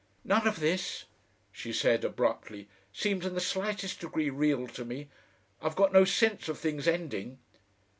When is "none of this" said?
0.23-1.05